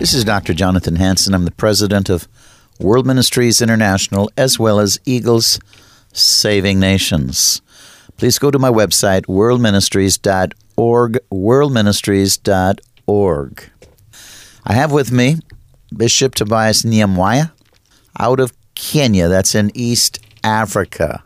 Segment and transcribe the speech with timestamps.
[0.00, 0.54] This is Dr.
[0.54, 1.34] Jonathan Hansen.
[1.34, 2.26] I'm the president of
[2.78, 5.60] World Ministries International as well as Eagles
[6.14, 7.60] Saving Nations.
[8.16, 13.70] Please go to my website, worldministries.org worldministries.org.
[14.64, 15.36] I have with me
[15.94, 17.52] Bishop Tobias Nyamwaya
[18.18, 19.28] out of Kenya.
[19.28, 21.22] That's in East Africa.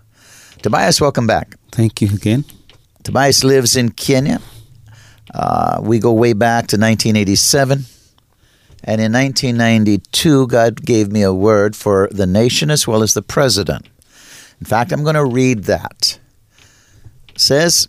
[0.62, 1.55] Tobias, welcome back.
[1.70, 2.45] Thank you again.
[3.05, 4.41] Tobias lives in Kenya.
[5.33, 7.84] Uh, we go way back to 1987.
[8.87, 13.23] And in 1992, God gave me a word for the nation as well as the
[13.23, 13.87] president.
[14.61, 16.19] In fact, I'm going to read that.
[17.31, 17.89] It says,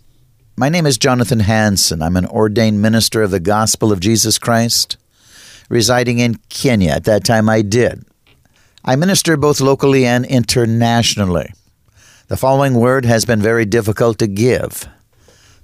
[0.56, 2.00] my name is Jonathan Hansen.
[2.00, 4.96] I'm an ordained minister of the gospel of Jesus Christ,
[5.68, 6.92] residing in Kenya.
[6.92, 8.06] At that time, I did.
[8.82, 11.52] I minister both locally and internationally.
[12.28, 14.88] The following word has been very difficult to give.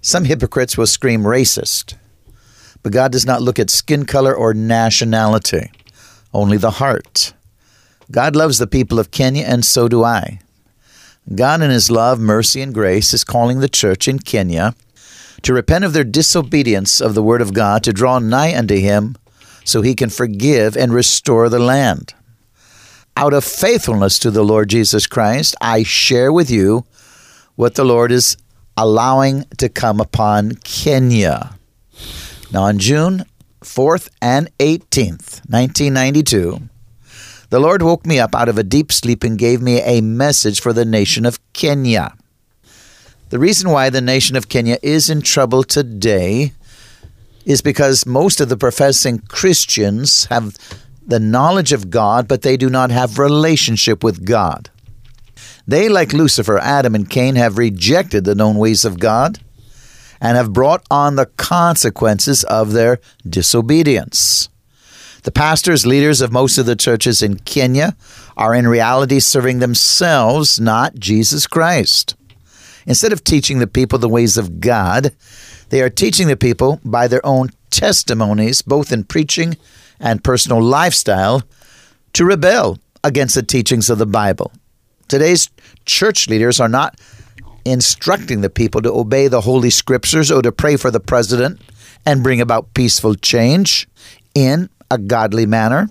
[0.02, 1.94] Some hypocrites will scream racist,
[2.82, 5.70] but God does not look at skin color or nationality,
[6.34, 7.32] only the heart.
[8.10, 10.40] God loves the people of Kenya, and so do I.
[11.34, 14.74] God, in His love, mercy, and grace, is calling the church in Kenya
[15.42, 19.16] to repent of their disobedience of the Word of God, to draw nigh unto Him,
[19.64, 22.14] so He can forgive and restore the land.
[23.16, 26.84] Out of faithfulness to the Lord Jesus Christ, I share with you
[27.54, 28.36] what the Lord is
[28.76, 31.58] allowing to come upon Kenya.
[32.52, 33.24] Now, on June
[33.64, 36.68] 4th and 18th, 1992,
[37.48, 40.60] the Lord woke me up out of a deep sleep and gave me a message
[40.60, 42.14] for the nation of Kenya.
[43.30, 46.52] The reason why the nation of Kenya is in trouble today
[47.46, 50.54] is because most of the professing Christians have
[51.06, 54.68] the knowledge of God, but they do not have relationship with God.
[55.66, 59.40] They, like Lucifer, Adam, and Cain, have rejected the known ways of God
[60.22, 64.48] and have brought on the consequences of their disobedience.
[65.24, 67.96] The pastors, leaders of most of the churches in Kenya,
[68.36, 72.14] are in reality serving themselves, not Jesus Christ.
[72.86, 75.12] Instead of teaching the people the ways of God,
[75.70, 79.56] they are teaching the people by their own testimonies, both in preaching
[79.98, 81.42] and personal lifestyle,
[82.12, 84.52] to rebel against the teachings of the Bible.
[85.08, 85.50] Today's
[85.84, 86.98] church leaders are not
[87.64, 91.60] instructing the people to obey the Holy Scriptures or to pray for the president
[92.04, 93.88] and bring about peaceful change
[94.34, 95.88] in a godly manner.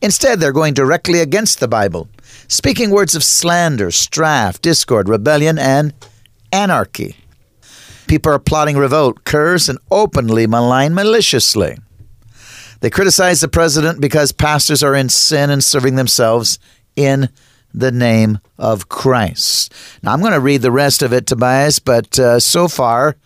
[0.00, 2.08] Instead, they're going directly against the Bible,
[2.48, 5.92] speaking words of slander, strife, discord, rebellion, and
[6.52, 7.16] anarchy.
[8.06, 11.78] People are plotting revolt, curse, and openly malign maliciously.
[12.80, 16.58] They criticize the president because pastors are in sin and serving themselves
[16.96, 17.28] in
[17.74, 19.72] the name of Christ.
[20.02, 23.16] Now, I'm going to read the rest of it, Tobias, but uh, so far,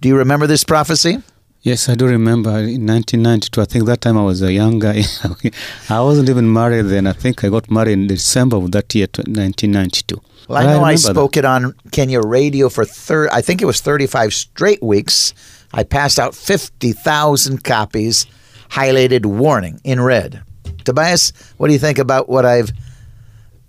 [0.00, 1.18] do you remember this prophecy?
[1.62, 3.60] Yes, I do remember in 1992.
[3.60, 5.02] I think that time I was a young guy.
[5.90, 7.06] I wasn't even married then.
[7.06, 10.18] I think I got married in December of that year, 1992.
[10.48, 11.40] Well, I know I, I spoke that.
[11.40, 15.34] it on Kenya radio for thir- I think it was 35 straight weeks.
[15.74, 18.26] I passed out 50,000 copies,
[18.70, 20.42] highlighted warning in red.
[20.84, 22.72] Tobias, what do you think about what I've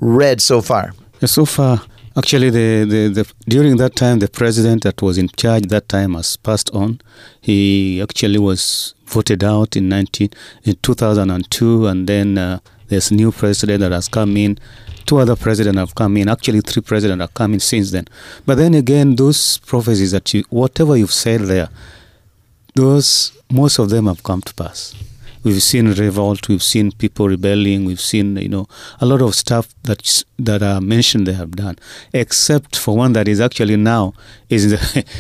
[0.02, 0.94] read so far?
[1.26, 1.82] So far,
[2.18, 6.14] Actually, the, the, the, during that time, the president that was in charge that time
[6.16, 7.00] has passed on.
[7.40, 10.30] He actually was voted out in 19,
[10.66, 12.60] in 2002, and then uh,
[12.90, 14.60] there's new president that has come in.
[15.06, 16.28] Two other presidents have come in.
[16.28, 18.06] Actually, three presidents have come in since then.
[18.46, 21.70] But then again, those prophecies that you, whatever you've said there,
[22.76, 24.94] those most of them have come to pass.
[25.44, 28.68] We've seen revolt, we've seen people rebelling, we've seen you know
[29.00, 31.78] a lot of stuff that that are mentioned they have done,
[32.14, 34.14] except for one that is actually now
[34.50, 34.74] is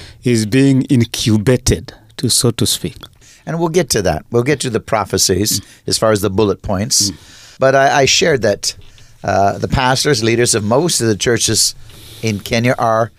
[0.23, 2.97] is being incubated, to so to speak.
[3.45, 4.25] And we'll get to that.
[4.31, 5.65] We'll get to the prophecies mm.
[5.87, 7.09] as far as the bullet points.
[7.09, 7.57] Mm.
[7.59, 8.75] But I, I, shared that
[9.23, 11.75] uh, the pastors, leaders of most of the churches
[12.21, 13.11] in Kenya are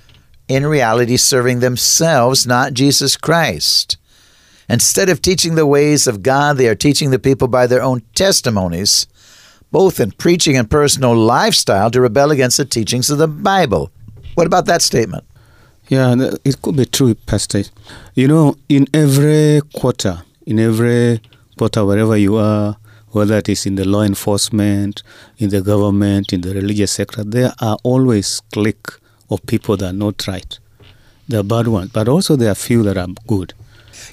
[0.49, 3.97] in reality serving themselves, not Jesus Christ.
[4.73, 8.01] Instead of teaching the ways of God, they are teaching the people by their own
[8.15, 9.07] testimonies,
[9.71, 13.91] both in preaching and personal lifestyle, to rebel against the teachings of the Bible.
[14.35, 15.25] What about that statement?
[15.89, 17.65] Yeah, uh, it could be true, Pastor.
[18.15, 21.21] You know, in every quarter, in every
[21.59, 22.79] quarter, wherever you are,
[23.11, 25.03] whether it is in the law enforcement,
[25.37, 28.89] in the government, in the religious sector, there are always clique
[29.29, 30.59] of people that are not right.
[31.29, 33.53] There are bad ones, but also there are few that are good.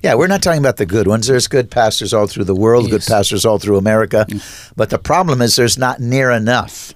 [0.04, 1.28] Yeah, we're not talking about the good ones.
[1.28, 2.92] There's good pastors all through the world, yes.
[2.92, 4.26] good pastors all through America.
[4.30, 4.74] Mm.
[4.76, 6.94] But the problem is there's not near enough.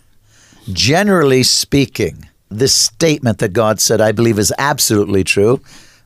[0.72, 5.62] Generally speaking, this statement that God said, I believe, is absolutely true.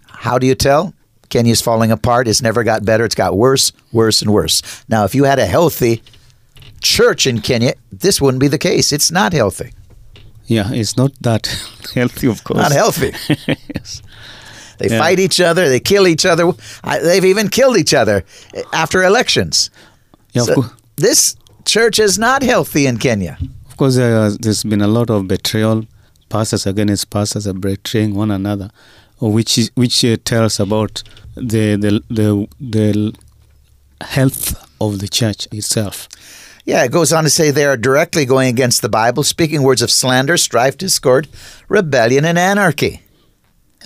[0.07, 0.93] How do you tell?
[1.29, 2.27] Kenya's falling apart.
[2.27, 3.05] It's never got better.
[3.05, 4.61] It's got worse, worse, and worse.
[4.87, 6.01] Now, if you had a healthy
[6.81, 8.91] church in Kenya, this wouldn't be the case.
[8.91, 9.71] It's not healthy.
[10.45, 11.45] Yeah, it's not that
[11.93, 12.59] healthy, of course.
[12.59, 13.13] Not healthy.
[13.75, 14.01] yes.
[14.77, 14.99] They yeah.
[14.99, 15.69] fight each other.
[15.69, 16.51] They kill each other.
[16.83, 18.23] They've even killed each other
[18.73, 19.69] after elections.
[20.33, 20.65] Yeah, so
[20.95, 21.35] this
[21.65, 23.37] church is not healthy in Kenya.
[23.69, 25.85] Of course, uh, there's been a lot of betrayal.
[26.29, 28.69] Pastors against pastors are betraying one another,
[29.19, 31.03] which is, which uh, tells about
[31.35, 33.13] the, the the the
[34.01, 36.09] health of the church itself.
[36.65, 39.81] Yeah, it goes on to say they are directly going against the Bible, speaking words
[39.81, 41.29] of slander, strife, discord,
[41.69, 43.01] rebellion, and anarchy.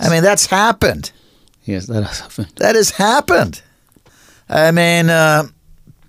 [0.00, 1.12] I mean, that's happened.
[1.64, 2.48] Yes, that has happened.
[2.56, 3.62] That has happened.
[4.48, 5.44] I mean, uh,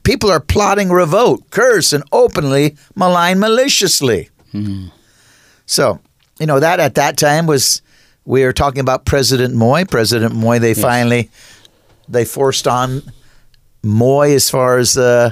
[0.03, 4.29] people are plotting revolt, curse, and openly malign maliciously.
[4.53, 4.91] Mm.
[5.65, 5.99] So,
[6.39, 7.81] you know, that at that time was,
[8.25, 9.85] we were talking about President Moi.
[9.85, 10.81] President Moi, they yes.
[10.81, 11.29] finally,
[12.07, 13.03] they forced on
[13.83, 15.31] Moi as far as uh,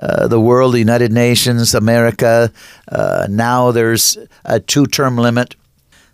[0.00, 2.52] uh, the world, the United Nations, America.
[2.90, 5.54] Uh, now there's a two term limit.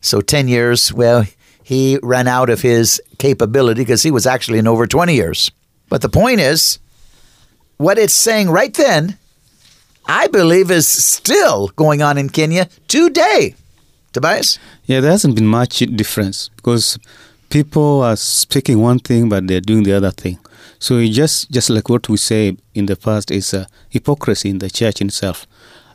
[0.01, 1.25] So 10 years, well,
[1.65, 5.51] he ran out of his capability because he was actually in over 20 years.
[5.89, 6.79] But the point is,
[7.79, 9.17] what it's saying right then,
[10.07, 13.55] I believe, is still going on in Kenya today.
[14.13, 14.59] Tobias?
[14.85, 16.99] Yeah, there hasn't been much difference because
[17.49, 20.39] people are speaking one thing, but they're doing the other thing.
[20.79, 24.69] So just just like what we say in the past is a hypocrisy in the
[24.69, 25.47] church itself.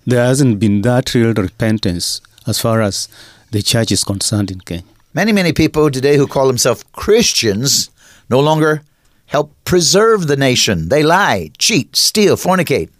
[0.04, 3.07] There hasn't been that real repentance as far as
[3.51, 4.83] the church is concerned in Kenya.
[5.11, 7.89] Many, many people today who call themselves Christians
[8.29, 8.83] no longer
[9.25, 10.89] help preserve the nation.
[10.89, 12.91] They lie, cheat, steal, fornicate,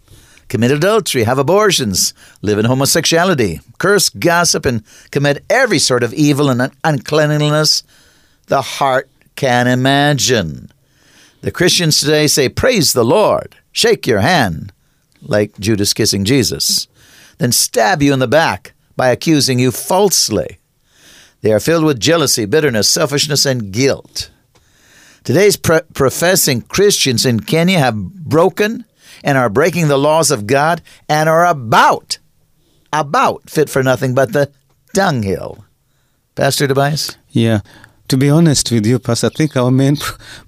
[0.48, 2.12] commit adultery, have abortions,
[2.42, 7.84] live in homosexuality, curse, gossip, and commit every sort of evil and uncleanliness
[8.48, 10.72] the heart can imagine.
[11.42, 14.72] The Christians today say, Praise the Lord, shake your hand,
[15.22, 16.88] like Judas kissing Jesus,
[17.38, 20.58] then stab you in the back by accusing you falsely.
[21.42, 24.30] They are filled with jealousy, bitterness, selfishness, and guilt.
[25.24, 28.84] Today's pro- professing Christians in Kenya have broken
[29.24, 32.18] and are breaking the laws of God and are about,
[32.92, 34.50] about fit for nothing but the
[34.94, 35.64] dunghill.
[36.34, 37.16] Pastor Tobias?
[37.30, 37.60] Yeah.
[38.08, 39.96] To be honest with you, Pastor, I think our main,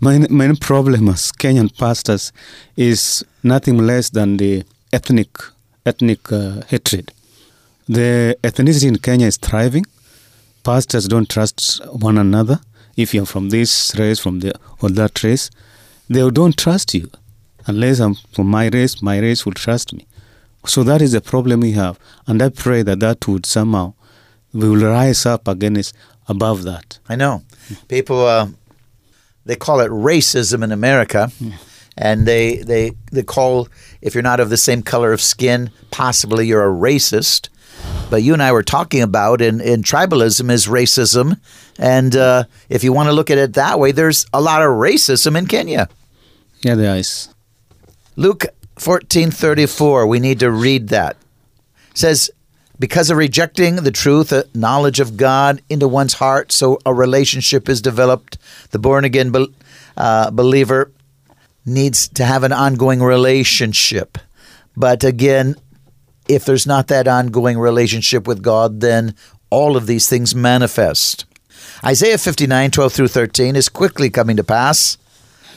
[0.00, 2.32] main, main problem as Kenyan pastors
[2.76, 5.30] is nothing less than the ethnic,
[5.86, 7.12] ethnic uh, hatred.
[7.88, 9.84] The ethnicity in Kenya is thriving.
[10.62, 12.60] Pastors don't trust one another.
[12.96, 15.50] If you're from this race, from the or that race,
[16.08, 17.10] they don't trust you.
[17.66, 20.06] Unless I'm from my race, my race will trust me.
[20.66, 21.98] So that is the problem we have.
[22.26, 23.94] And I pray that that would somehow,
[24.52, 25.94] we will rise up against
[26.28, 26.98] above that.
[27.08, 27.42] I know.
[27.88, 28.48] People, uh,
[29.44, 31.32] they call it racism in America.
[31.96, 33.68] And they, they, they call,
[34.00, 37.48] if you're not of the same color of skin, possibly you're a racist.
[38.12, 41.40] But you and I were talking about in, in tribalism is racism.
[41.78, 44.68] And uh, if you want to look at it that way, there's a lot of
[44.68, 45.88] racism in Kenya.
[46.60, 47.30] Yeah, there is.
[48.16, 48.44] Luke
[48.76, 51.16] 14:34, we need to read that.
[51.92, 52.30] It says,
[52.78, 57.66] because of rejecting the truth, a knowledge of God into one's heart, so a relationship
[57.66, 58.36] is developed.
[58.72, 59.32] The born again
[59.96, 60.92] uh, believer
[61.64, 64.18] needs to have an ongoing relationship.
[64.76, 65.56] But again,
[66.28, 69.14] if there's not that ongoing relationship with God, then
[69.50, 71.24] all of these things manifest.
[71.84, 74.98] Isaiah 59, 12 through 13 is quickly coming to pass.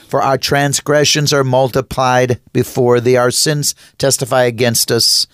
[0.08, 5.26] For our transgressions are multiplied before thee, our sins testify against us.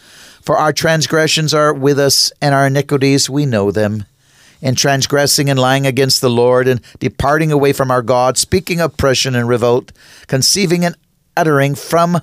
[0.43, 4.05] For our transgressions are with us, and our iniquities we know them.
[4.61, 9.35] In transgressing and lying against the Lord, and departing away from our God, speaking oppression
[9.35, 9.93] and revolt,
[10.27, 10.97] conceiving and
[11.37, 12.21] uttering from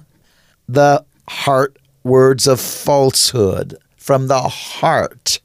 [0.68, 3.78] the heart words of falsehood.
[3.98, 5.40] From the heart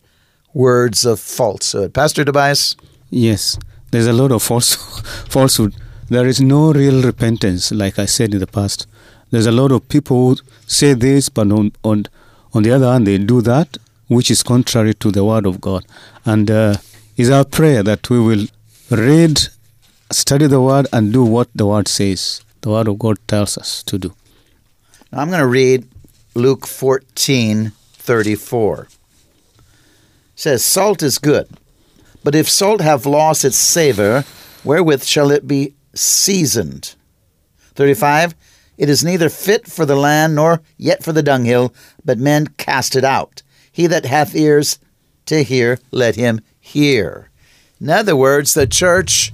[0.55, 1.93] words of falsehood.
[1.93, 2.77] Pastor Tobias?
[3.11, 3.59] Yes,
[3.91, 4.75] there's a lot of false,
[5.29, 5.75] falsehood.
[6.09, 8.87] There is no real repentance, like I said in the past.
[9.31, 12.07] There's a lot of people who say this, but on, on,
[12.53, 15.85] on the other hand, they do that, which is contrary to the Word of God.
[16.25, 16.77] And uh,
[17.17, 18.47] it's our prayer that we will
[18.91, 19.41] read,
[20.13, 23.83] study the Word, and do what the Word says, the Word of God tells us
[23.85, 24.15] to do.
[25.13, 25.89] I'm going to read
[26.35, 28.81] Luke 14 34.
[28.83, 28.89] It
[30.35, 31.49] says, Salt is good,
[32.25, 34.25] but if salt have lost its savor,
[34.65, 36.97] wherewith shall it be seasoned?
[37.77, 38.35] 35.
[38.77, 41.73] It is neither fit for the land nor yet for the dunghill,
[42.05, 43.43] but men cast it out.
[43.71, 44.81] He that hath ears
[45.27, 47.31] to hear, let him hear.
[47.81, 49.33] In other words, the church,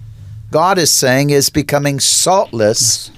[0.50, 3.11] God is saying, is becoming saltless,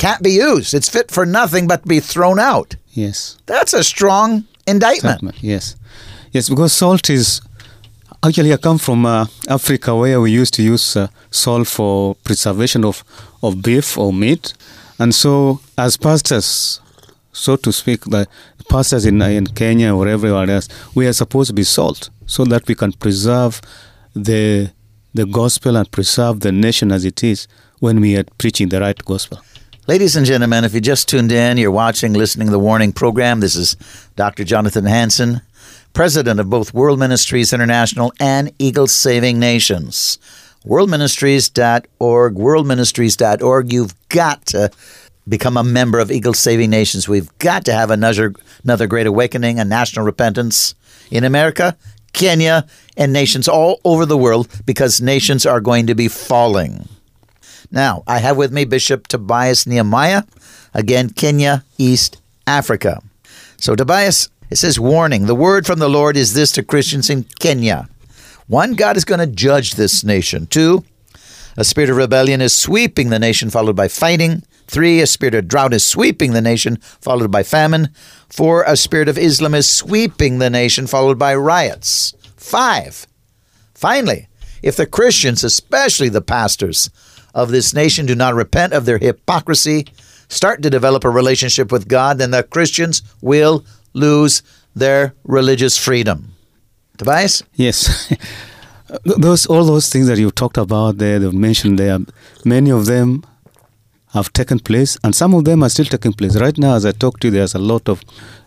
[0.00, 0.72] can't be used.
[0.74, 2.74] It's fit for nothing but to be thrown out.
[2.92, 3.36] Yes.
[3.46, 5.18] That's a strong indictment.
[5.18, 5.76] Statement, Yes.
[6.32, 7.40] Yes, because salt is
[8.22, 12.84] actually I come from uh, Africa where we used to use uh, salt for preservation
[12.84, 13.04] of,
[13.42, 14.54] of beef or meat.
[14.98, 16.80] And so, as pastors,
[17.32, 18.28] so to speak, the
[18.68, 22.68] pastors in, in Kenya or everywhere else, we are supposed to be salt so that
[22.68, 23.60] we can preserve
[24.14, 24.70] the,
[25.14, 27.48] the gospel and preserve the nation as it is
[27.80, 29.40] when we are preaching the right gospel.
[29.86, 33.40] Ladies and gentlemen, if you just tuned in, you're watching, listening to the Warning Program.
[33.40, 33.76] This is
[34.14, 34.44] Dr.
[34.44, 35.40] Jonathan Hansen,
[35.94, 40.18] president of both World Ministries International and Eagle Saving Nations.
[40.66, 43.72] Worldministries.org, worldministries.org.
[43.72, 44.70] You've got to
[45.26, 47.08] become a member of Eagle Saving Nations.
[47.08, 50.74] We've got to have another, another great awakening, a national repentance
[51.10, 51.74] in America,
[52.12, 52.66] Kenya,
[52.98, 56.86] and nations all over the world because nations are going to be falling.
[57.70, 60.26] Now, I have with me Bishop Tobias Nyamwaya,
[60.74, 63.00] again, Kenya, East Africa.
[63.56, 67.24] So, Tobias, it says, warning the word from the Lord is this to Christians in
[67.38, 67.88] Kenya.
[68.48, 70.46] One, God is going to judge this nation.
[70.46, 70.84] Two,
[71.56, 74.42] a spirit of rebellion is sweeping the nation, followed by fighting.
[74.66, 77.90] Three, a spirit of drought is sweeping the nation, followed by famine.
[78.28, 82.14] Four, a spirit of Islam is sweeping the nation, followed by riots.
[82.36, 83.06] Five,
[83.74, 84.28] finally,
[84.62, 86.90] if the Christians, especially the pastors
[87.34, 89.86] of this nation, do not repent of their hypocrisy,
[90.28, 94.42] start to develop a relationship with God, then the Christians will lose
[94.74, 96.34] their religious freedom.
[96.98, 97.42] Tobias?
[97.54, 98.12] Yes.
[99.04, 101.98] those all those things that you talked about there, they've mentioned there,
[102.44, 103.24] many of them
[104.12, 106.36] have taken place, and some of them are still taking place.
[106.36, 108.02] Right now, as I talk to you, there's a lot of.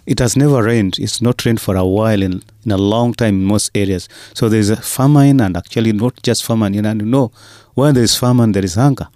[0.06, 1.00] It has never rained.
[1.00, 4.10] It's not rained for a while in, in a long time in most areas.
[4.34, 6.74] So there's a famine, and actually not just famine.
[6.74, 7.32] You know,
[7.76, 9.08] when there is famine, there is hunger,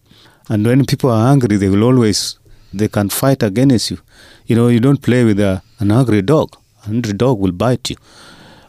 [0.50, 2.40] and when people are hungry, they will always
[2.74, 3.98] they can fight against you.
[4.46, 6.56] You know, you don't play with a, an hungry dog.
[6.84, 7.98] A hungry dog will bite you.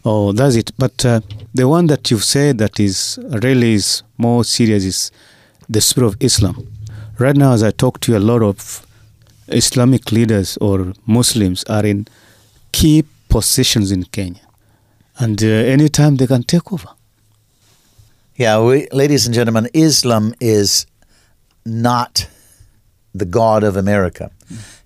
[0.05, 0.73] Oh, that's it.
[0.79, 1.21] But uh,
[1.55, 5.13] the one that you've said that is really is more serious is
[5.69, 6.67] the spirit of Islam.
[7.19, 8.87] Right now, as I talk to you, a lot of
[9.49, 12.07] Islamic leaders or Muslims are in
[12.71, 14.47] key positions in Kenya,
[15.19, 16.91] and uh, anytime they can take over.
[18.37, 20.87] Yeah, we, ladies and gentlemen, Islam is
[21.67, 22.29] not
[23.13, 24.31] the God of America.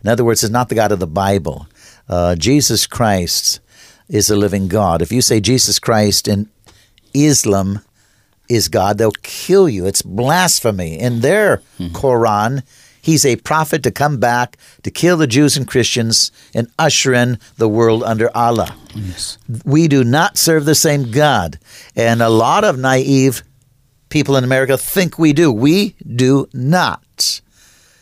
[0.02, 1.66] In other words, it's not the God of the Bible.
[2.08, 3.60] Uh, Jesus Christ
[4.08, 5.02] is a living God.
[5.02, 6.48] If you say Jesus Christ in
[7.12, 7.80] Islam
[8.48, 9.86] is God, they'll kill you.
[9.86, 10.98] It's blasphemy.
[10.98, 11.88] In their hmm.
[11.88, 12.62] Quran,
[13.00, 17.38] he's a prophet to come back to kill the Jews and Christians and usher in
[17.56, 18.76] the world under Allah.
[18.94, 19.38] Yes.
[19.64, 21.58] We do not serve the same God.
[21.96, 23.42] And a lot of naive
[24.08, 25.50] people in America think we do.
[25.50, 27.40] We do not.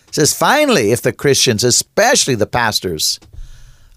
[0.09, 3.21] It says, finally, if the Christians, especially the pastors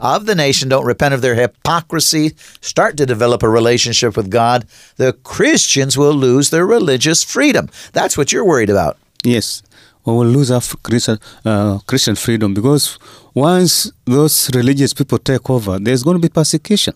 [0.04, 4.66] of the nation, don't repent of their hypocrisy, start to develop a relationship with God,
[4.98, 7.70] the Christians will lose their religious freedom.
[7.94, 8.98] That's what you're worried about.
[9.24, 9.64] Yes,
[10.06, 13.00] we will lose our Christian, uh, Christian freedom because
[13.34, 16.94] once those religious people take over, there's going to be persecution.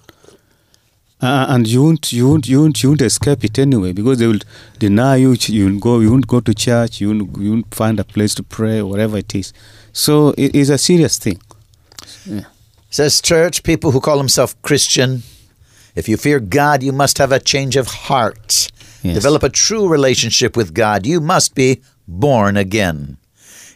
[1.20, 4.28] Uh, and you won't, you won't, you won't, you won't escape it anyway because they
[4.28, 4.40] will
[4.78, 5.36] deny you.
[5.48, 7.02] You won't go, you won't go to church.
[7.02, 9.52] You won't, you won't find a place to pray, whatever it is.
[9.94, 11.42] So it is a serious thing.
[12.28, 12.46] It
[12.89, 15.24] says, church, people who call themselves Christian,
[15.96, 18.72] if you fear God, you must have a change of heart.
[19.01, 19.15] Yes.
[19.15, 21.06] Develop a true relationship with God.
[21.06, 23.17] You must be born again.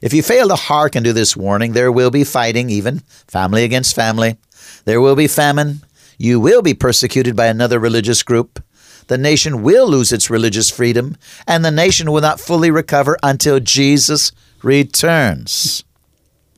[0.02, 3.96] If you fail to hearken to this warning, there will be fighting, even family against
[3.96, 4.38] family.
[4.86, 5.82] There will be famine.
[6.18, 8.64] You will be persecuted by another religious group.
[9.08, 13.60] The nation will lose its religious freedom, and the nation will not fully recover until
[13.60, 14.32] Jesus
[14.64, 15.84] returns.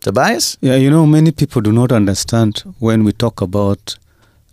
[0.03, 0.57] Tobias?
[0.59, 3.95] Yeah, you know, many people do not understand when we talk about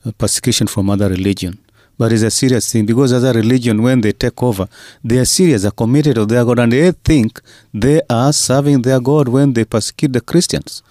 [0.07, 1.59] uh, persecution from other religion.
[1.99, 4.69] But it's a serious thing because other religion, when they take over,
[5.03, 7.41] they are serious, are committed to their God, and they think
[7.75, 10.85] they are serving their God when they persecute the Christians.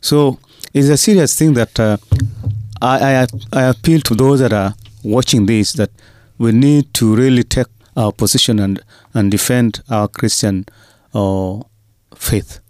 [0.00, 0.38] So
[0.72, 1.98] it's a serious thing that uh,
[2.80, 5.90] I, I, I appeal to those that are watching this that
[6.38, 7.68] we need to really take
[7.98, 8.82] our position and,
[9.12, 10.64] and defend our Christian
[11.12, 11.60] uh,
[12.14, 12.60] faith.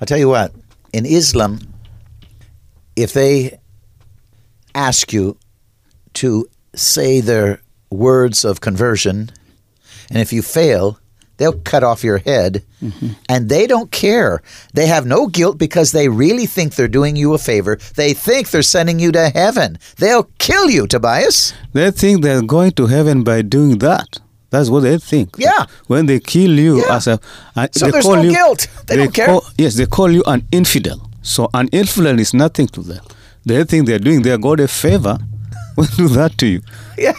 [0.00, 0.52] I'll tell you what,
[0.92, 1.60] in Islam,
[2.96, 3.58] if they
[4.74, 5.38] ask you
[6.14, 9.30] to say their words of conversion,
[10.10, 10.98] and if you fail,
[11.36, 13.08] they'll cut off your head, mm-hmm.
[13.28, 14.42] and they don't care.
[14.74, 17.78] They have no guilt because they really think they're doing you a favor.
[17.96, 19.78] They think they're sending you to heaven.
[19.96, 21.54] They'll kill you, Tobias.
[21.72, 24.20] They think they're going to heaven by doing that.
[24.52, 25.28] That's what they think.
[25.38, 25.64] Yeah.
[25.88, 26.96] When they kill you Yeah.
[26.96, 27.18] as a,
[27.56, 28.66] uh, So they there's call no you, guilt.
[28.86, 29.26] They don't care.
[29.26, 31.00] Call, yes, they call you an infidel.
[31.22, 33.02] So an infidel is nothing to them.
[33.46, 35.16] They think they're doing their God a favor
[35.74, 36.60] when they do that to you.
[36.98, 37.14] Yeah,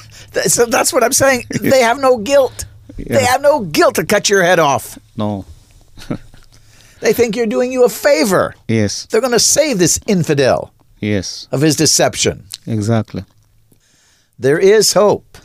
[0.47, 1.45] so that's what I'm saying.
[1.61, 2.65] They have no guilt.
[2.97, 4.97] They have no guilt to cut your head off.
[5.17, 5.45] No.
[7.01, 8.53] They think you're doing you a favor.
[8.67, 9.07] Yes.
[9.09, 10.71] They're going to save this infidel
[11.01, 11.47] Yes.
[11.51, 12.45] of his deception.
[12.65, 13.25] Exactly.
[14.39, 15.37] There is hope.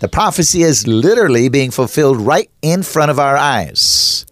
[0.00, 4.24] The prophecy is literally being fulfilled right in front of our eyes.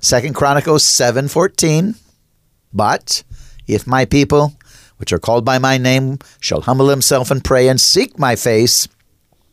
[0.00, 1.94] Second Chronicles 7:14.
[2.74, 3.22] But
[3.66, 4.52] if my people,
[4.98, 8.86] which are called by my name, shall humble themselves and pray and seek my face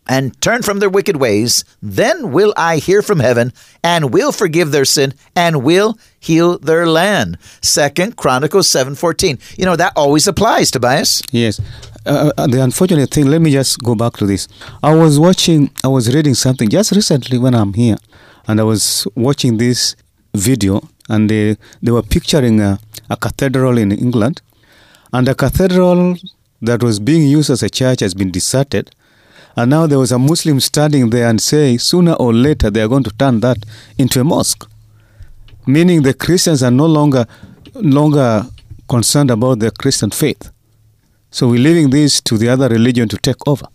[0.08, 4.72] and turn from their wicked ways, then will I hear from heaven and will forgive
[4.72, 7.38] their sin and will heal their land.
[7.62, 9.40] Second Chronicles 7:14.
[9.58, 11.22] You know that always applies, Tobias.
[11.32, 11.62] Yes.
[12.03, 14.48] Uh, uh, the unfortunate thing, let me just go back to this.
[14.81, 17.97] I was watching, I was reading something just recently when I'm here,
[18.47, 19.95] and I was watching this
[20.34, 24.41] video, and they, they were picturing a, a cathedral in England,
[25.13, 26.15] and a cathedral
[26.62, 28.95] that was being used as a church has been deserted.
[29.56, 32.88] And now there was a Muslim standing there and saying, sooner or later they are
[32.88, 33.58] going to turn that
[33.97, 34.67] into a mosque.
[35.67, 37.28] Meaning the Christians are no longer
[37.76, 38.45] longer
[38.89, 40.52] concerned about their Christian faith.
[41.32, 43.65] So we're leaving this to the other religion to take over.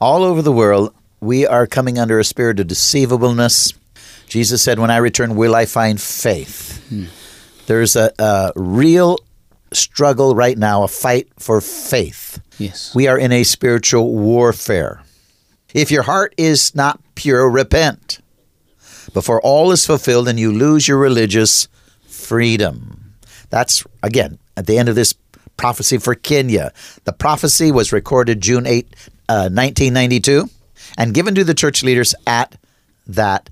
[0.00, 3.72] All over the world, we are coming under a spirit of deceivableness.
[4.26, 6.84] Jesus said, When I return, will I find faith?
[6.88, 7.04] Hmm.
[7.66, 9.18] There's a, a real
[9.72, 12.40] struggle right now, a fight for faith.
[12.58, 12.92] Yes.
[12.94, 15.02] We are in a spiritual warfare.
[15.74, 18.20] If your heart is not pure, repent
[19.12, 21.68] before all is fulfilled and you lose your religious
[22.06, 23.14] freedom.
[23.50, 25.14] That's, again, at the end of this
[25.58, 26.72] prophecy for Kenya.
[27.04, 28.86] The prophecy was recorded June 8,
[29.28, 30.48] uh, 1992,
[30.96, 32.56] and given to the church leaders at
[33.06, 33.50] that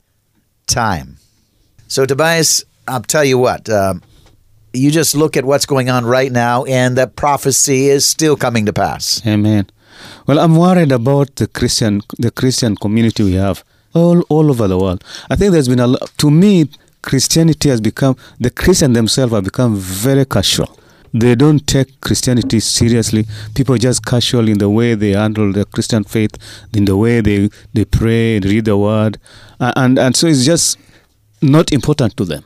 [0.66, 1.18] time.
[1.88, 4.02] So, Tobias, I'll tell you what, um,
[4.72, 8.64] you just look at what's going on right now, and that prophecy is still coming
[8.66, 9.20] to pass.
[9.26, 9.66] Amen.
[10.26, 13.64] Well, I'm worried about the Christian the Christian community we have
[13.94, 15.02] all all over the world.
[15.30, 16.10] I think there's been a lot.
[16.18, 16.68] To me,
[17.02, 20.78] Christianity has become the Christian themselves have become very casual.
[21.18, 23.26] They don't take Christianity seriously.
[23.54, 26.32] People are just casual in the way they handle the Christian faith,
[26.74, 29.18] in the way they they pray, and read the word,
[29.58, 30.78] and and so it's just
[31.40, 32.44] not important to them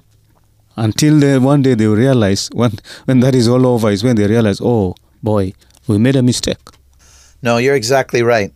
[0.77, 2.73] until they, one day they realize when
[3.07, 5.53] when that is all over is when they realize, oh boy,
[5.87, 6.59] we made a mistake.
[7.43, 8.53] No, you're exactly right.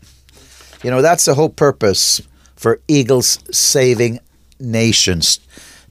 [0.83, 2.20] You know, that's the whole purpose
[2.57, 4.20] for Eagles saving
[4.61, 5.40] nations.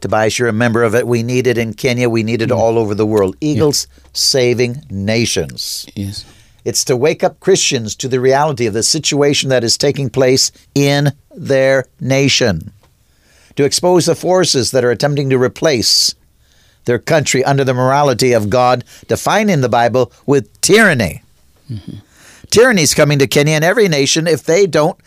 [0.03, 1.07] Tobias, you're a member of it.
[1.07, 2.09] We need it in Kenya.
[2.09, 3.37] We need it all over the world.
[3.39, 5.87] Eagles saving nations.
[5.95, 6.25] Yes.
[6.65, 10.51] It's to wake up Christians to the reality of the situation that is taking place
[10.75, 12.73] in their nation,
[13.55, 16.15] to expose the forces that are attempting to replace
[16.83, 21.23] their country under the morality of God, defined in the Bible with tyranny.
[21.71, 21.99] Mm-hmm.
[22.49, 24.99] Tyranny is coming to Kenya and every nation if they don't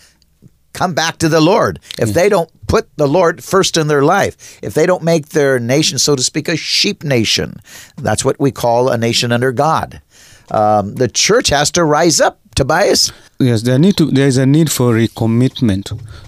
[0.77, 4.35] come back to the Lord, if they don't put the Lord first in their life,
[4.63, 7.49] if they don't make their nation, so to speak, a sheep nation.
[7.97, 10.01] That's what we call a nation under God.
[10.51, 13.13] Um, the church has to rise up, Tobias.
[13.39, 14.11] Yes, there need to.
[14.11, 15.85] There is a need for recommitment,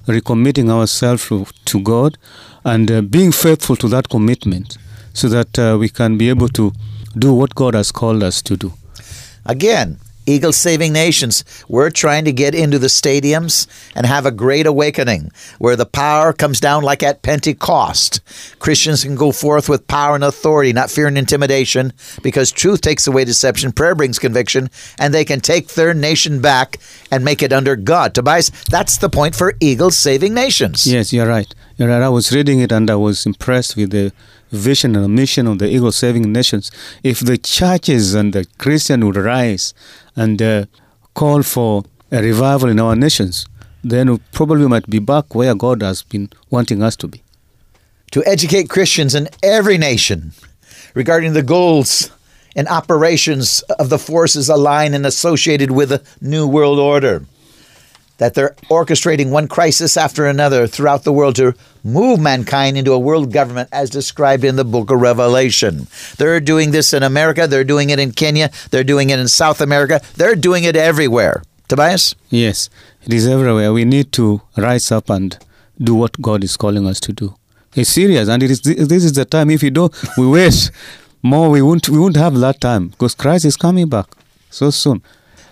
[0.06, 2.18] recommitting ourselves to, to God,
[2.64, 4.76] and uh, being faithful to that commitment,
[5.12, 6.72] so that uh, we can be able to
[7.16, 8.72] do what God has called us to do.
[9.46, 14.66] Again, Eagle Saving Nations, we're trying to get into the stadiums and have a great
[14.66, 18.20] awakening where the power comes down like at Pentecost.
[18.58, 23.06] Christians can go forth with power and authority, not fear and intimidation, because truth takes
[23.06, 26.76] away deception, prayer brings conviction, and they can take their nation back
[27.10, 28.14] and make it under God.
[28.14, 30.86] Tobias, that's the point for Eagle Saving Nations.
[30.86, 31.54] Yes, you're right.
[31.78, 31.92] You're.
[31.92, 34.12] I was reading it and I was impressed with the
[34.50, 36.72] vision and the mission of the Eagle Saving Nations.
[37.04, 39.74] If the churches and the Christian would rise
[40.16, 40.64] and uh,
[41.14, 43.46] call for a revival in our nations,
[43.84, 47.22] then we probably might be back where God has been wanting us to be.
[48.10, 50.32] To educate Christians in every nation
[50.94, 52.10] regarding the goals
[52.56, 57.24] and operations of the forces aligned and associated with the New World Order
[58.18, 62.98] that they're orchestrating one crisis after another throughout the world to move mankind into a
[62.98, 65.86] world government as described in the book of Revelation.
[66.18, 69.60] They're doing this in America, they're doing it in Kenya, they're doing it in South
[69.60, 71.42] America, they're doing it everywhere.
[71.68, 72.14] Tobias?
[72.30, 72.70] Yes,
[73.04, 73.72] it is everywhere.
[73.72, 75.38] We need to rise up and
[75.78, 77.34] do what God is calling us to do.
[77.74, 79.50] It's serious, and it is, this is the time.
[79.50, 80.70] If you don't, we wait
[81.22, 81.50] more.
[81.50, 81.88] We won't.
[81.88, 84.06] We won't have that time because Christ is coming back
[84.50, 85.02] so soon.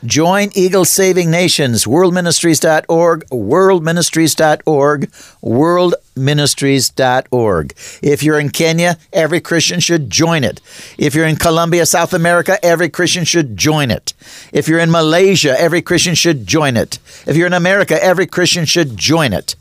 [0.04, 5.10] Join Eagle Saving Nations, worldministries.org, worldministries.org,
[5.42, 7.74] worldministries.org.
[8.02, 10.60] If you're in Kenya, every Christian should join it.
[10.98, 14.12] If you're in Colombia, South America, every Christian should join it.
[14.52, 16.98] If you're in Malaysia, every Christian should join it.
[17.26, 19.56] If you're in America, every Christian should join it.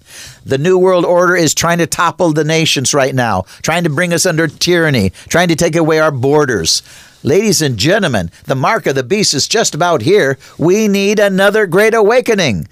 [0.45, 4.12] The New World Order is trying to topple the nations right now, trying to bring
[4.13, 6.84] us under tyranny, trying to take away our borders.
[7.25, 10.38] Ladies and gentlemen, the mark of the beast is just about here.
[10.59, 12.67] We need another great awakening.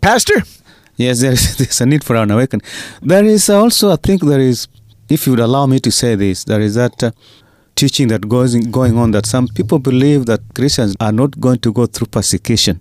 [0.00, 0.44] Pastor?
[0.96, 2.64] Yes, there is there's a need for an awakening.
[3.02, 4.66] There is also, I think, there is,
[5.10, 7.10] if you would allow me to say this, there is that uh,
[7.74, 11.58] teaching that goes in, going on that some people believe that Christians are not going
[11.58, 12.80] to go through persecution.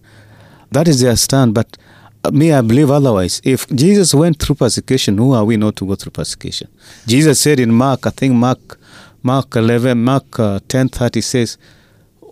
[0.72, 1.76] That is their stand, but
[2.24, 3.42] uh, me, I believe otherwise.
[3.44, 6.70] If Jesus went through persecution, who are we not to go through persecution?
[7.06, 8.80] Jesus said in Mark, I think Mark,
[9.24, 11.58] Mark 11, Mark uh, 10, 30 says,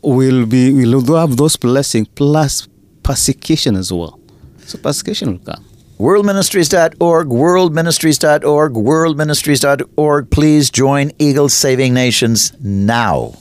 [0.02, 2.68] we'll be, we'll have those blessings plus
[3.04, 4.20] persecution as well.
[4.66, 5.66] So persecution will come.
[6.00, 10.30] Worldministries.org, worldministries.org, worldministries.org.
[10.30, 13.36] Please join Eagle Saving Nations now.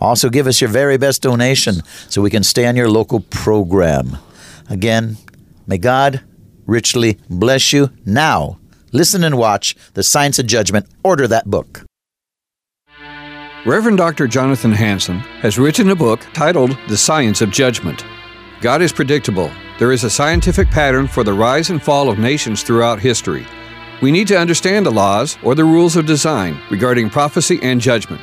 [0.00, 4.16] Also, give us your very best donation so we can stay on your local program.
[4.70, 5.16] Again,
[5.66, 6.22] may God
[6.66, 7.90] richly bless you.
[8.06, 8.58] Now,
[8.92, 10.86] listen and watch The Science of Judgment.
[11.02, 11.82] Order that book.
[13.68, 14.26] Reverend Dr.
[14.26, 18.02] Jonathan Hansen has written a book titled The Science of Judgment.
[18.62, 19.52] God is predictable.
[19.78, 23.46] There is a scientific pattern for the rise and fall of nations throughout history.
[24.00, 28.22] We need to understand the laws or the rules of design regarding prophecy and judgment.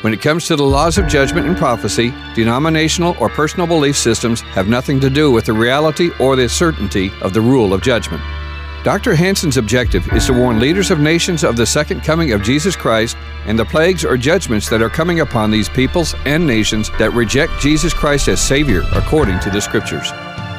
[0.00, 4.40] When it comes to the laws of judgment and prophecy, denominational or personal belief systems
[4.40, 8.24] have nothing to do with the reality or the certainty of the rule of judgment.
[8.82, 9.14] Dr.
[9.14, 13.14] Hansen's objective is to warn leaders of nations of the second coming of Jesus Christ
[13.44, 17.52] and the plagues or judgments that are coming upon these peoples and nations that reject
[17.60, 20.10] Jesus Christ as Savior according to the Scriptures.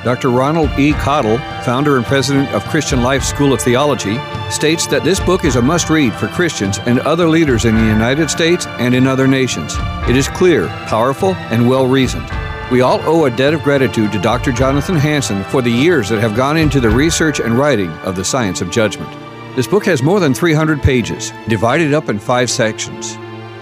[0.03, 0.29] Dr.
[0.29, 0.93] Ronald E.
[0.93, 4.19] Cottle, founder and president of Christian Life School of Theology,
[4.51, 7.85] states that this book is a must read for Christians and other leaders in the
[7.85, 9.75] United States and in other nations.
[10.07, 12.29] It is clear, powerful, and well reasoned.
[12.71, 14.53] We all owe a debt of gratitude to Dr.
[14.53, 18.23] Jonathan Hansen for the years that have gone into the research and writing of the
[18.23, 19.11] science of judgment.
[19.57, 23.17] This book has more than 300 pages, divided up in five sections.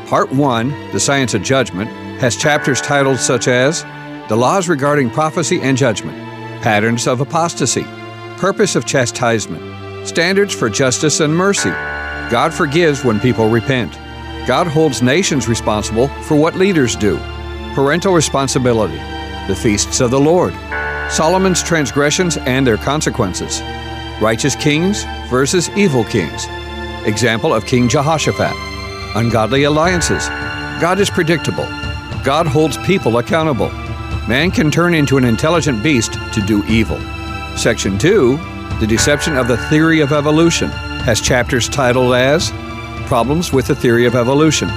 [0.08, 3.82] Part 1, The Science of Judgment, has chapters titled such as
[4.30, 6.16] The Laws Regarding Prophecy and Judgment,
[6.62, 7.86] Patterns of Apostasy,
[8.38, 11.72] Purpose of Chastisement, Standards for Justice and Mercy,
[12.30, 13.94] God Forgives When People Repent,
[14.46, 17.20] God Holds Nations Responsible for What Leaders Do,
[17.74, 18.98] parental responsibility,
[19.48, 20.54] the feasts of the Lord,
[21.10, 23.62] Solomon's transgressions and their consequences,
[24.22, 26.46] righteous kings versus evil kings,
[27.06, 28.54] example of King Jehoshaphat,
[29.16, 30.28] ungodly alliances,
[30.80, 31.66] God is predictable,
[32.24, 33.70] God holds people accountable,
[34.28, 37.00] man can turn into an intelligent beast to do evil.
[37.58, 38.38] Section 2,
[38.80, 42.52] the deception of the theory of evolution, has chapters titled as
[43.08, 44.70] Problems with the Theory of Evolution,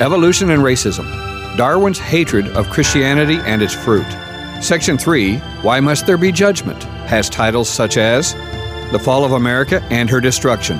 [0.00, 4.06] Evolution and Racism, Darwin's hatred of Christianity and its fruit.
[4.62, 6.82] Section 3, Why Must There Be Judgment?
[7.04, 8.32] has titles such as
[8.90, 10.78] The Fall of America and Her Destruction,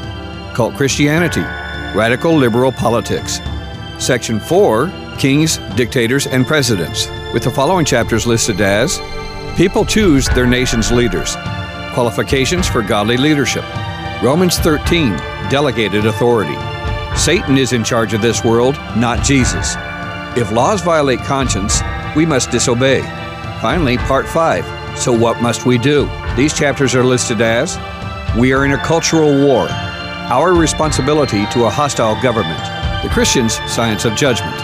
[0.54, 1.42] Cult Christianity,
[1.94, 3.40] Radical Liberal Politics.
[3.98, 8.98] Section 4, Kings, Dictators, and Presidents, with the following chapters listed as
[9.56, 11.36] People Choose Their Nation's Leaders,
[11.92, 13.64] Qualifications for Godly Leadership,
[14.22, 15.10] Romans 13,
[15.50, 16.56] Delegated Authority.
[17.14, 19.76] Satan is in charge of this world, not Jesus.
[20.34, 21.82] If laws violate conscience,
[22.16, 23.02] we must disobey.
[23.60, 26.08] Finally, Part 5 So What Must We Do?
[26.36, 27.76] These chapters are listed as
[28.38, 32.60] We are in a cultural war, our responsibility to a hostile government,
[33.02, 34.56] the Christian's science of judgment.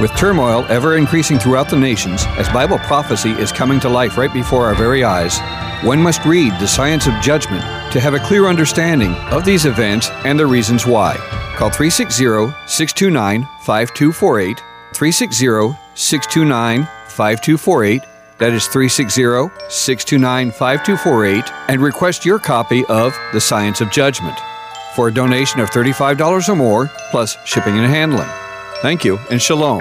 [0.00, 4.32] With turmoil ever increasing throughout the nations, as Bible prophecy is coming to life right
[4.32, 5.40] before our very eyes,
[5.84, 10.08] one must read the science of judgment to have a clear understanding of these events
[10.24, 11.16] and the reasons why.
[11.56, 14.62] Call 360 629 5248,
[15.00, 18.02] 360 629 5248.
[18.36, 19.22] That is 360
[19.70, 24.36] 629 5248, and request your copy of The Science of Judgment
[24.94, 28.28] for a donation of $35 or more, plus shipping and handling.
[28.82, 29.78] Thank you, and shalom.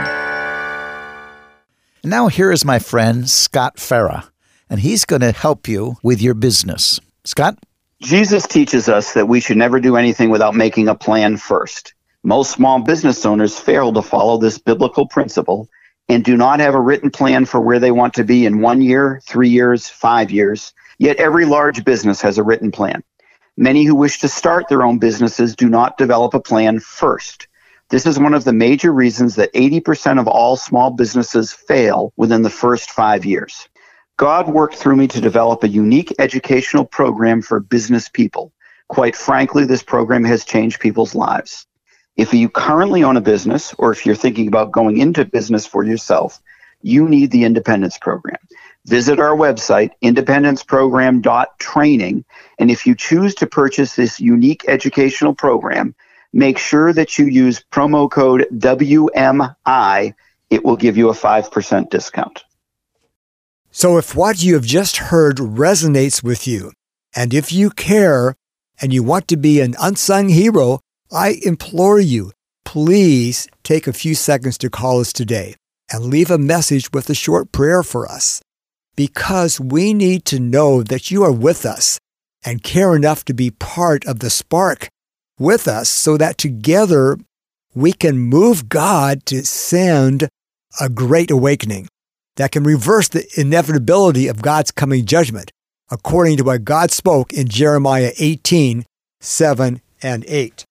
[2.06, 4.30] Now, here is my friend Scott Farah,
[4.70, 6.98] and he's going to help you with your business.
[7.26, 7.58] Scott?
[8.02, 11.94] Jesus teaches us that we should never do anything without making a plan first.
[12.24, 15.70] Most small business owners fail to follow this biblical principle
[16.10, 18.82] and do not have a written plan for where they want to be in one
[18.82, 20.74] year, three years, five years.
[20.98, 23.04] Yet every large business has a written plan.
[23.56, 27.48] Many who wish to start their own businesses do not develop a plan first.
[27.90, 32.42] This is one of the major reasons that 80% of all small businesses fail within
[32.42, 33.70] the first five years.
[34.18, 38.52] God worked through me to develop a unique educational program for business people.
[38.90, 41.66] Quite frankly, this program has changed people's lives.
[42.20, 45.86] If you currently own a business or if you're thinking about going into business for
[45.86, 46.42] yourself,
[46.82, 48.36] you need the Independence Program.
[48.86, 52.26] Visit our website, independenceprogram.training,
[52.60, 55.96] and if you choose to purchase this unique educational program,
[56.34, 60.14] make sure that you use promo code WMI.
[60.50, 62.44] It will give you a 5% discount.
[63.72, 66.74] So, if what you have just heard resonates with you,
[67.16, 68.36] and if you care
[68.82, 72.32] and you want to be an unsung hero, I implore you,
[72.66, 75.56] please take a few seconds to call us today
[75.92, 78.42] and leave a message with a short prayer for us
[78.96, 82.00] because we need to know that you are with us
[82.46, 84.88] and care enough to be part of the spark
[85.40, 87.18] with us so that together
[87.74, 90.30] we can move God to send
[90.80, 91.88] a great awakening
[92.36, 95.52] that can reverse the inevitability of God's coming judgment,
[95.90, 98.86] according to what God spoke in Jeremiah 18
[99.22, 100.66] 7 and 8.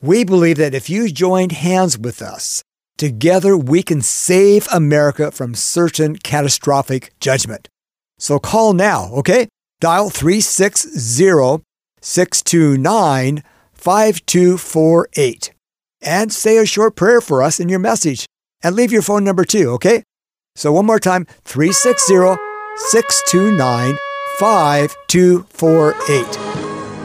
[0.00, 2.62] We believe that if you joined hands with us,
[2.96, 7.68] together we can save America from certain catastrophic judgment.
[8.18, 9.48] So call now, okay?
[9.80, 11.64] Dial 360
[12.00, 13.42] 629
[13.74, 15.52] 5248
[16.00, 18.26] and say a short prayer for us in your message
[18.62, 20.04] and leave your phone number too, okay?
[20.54, 22.36] So one more time 360
[22.76, 23.98] 629
[24.38, 26.24] 5248.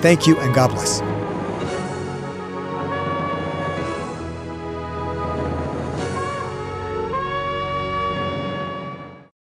[0.01, 1.12] Thank you and God bless.